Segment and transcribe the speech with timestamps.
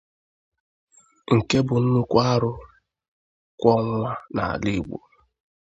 [1.35, 2.51] nke bụ nnukwu arụ
[3.59, 4.97] kwọ nwa n'ala Igbo